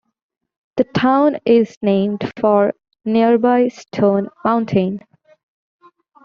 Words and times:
The 0.77 0.83
town 0.85 1.37
is 1.45 1.77
named 1.83 2.33
for 2.39 2.73
nearby 3.05 3.67
Stone 3.67 4.29
Mountain. 4.43 5.01